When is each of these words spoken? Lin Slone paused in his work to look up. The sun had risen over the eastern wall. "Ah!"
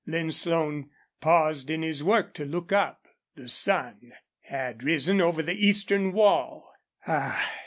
Lin 0.07 0.31
Slone 0.31 0.89
paused 1.21 1.69
in 1.69 1.83
his 1.83 2.03
work 2.03 2.33
to 2.33 2.43
look 2.43 2.71
up. 2.71 3.07
The 3.35 3.47
sun 3.47 4.13
had 4.45 4.81
risen 4.83 5.21
over 5.21 5.43
the 5.43 5.53
eastern 5.63 6.11
wall. 6.11 6.71
"Ah!" 7.05 7.53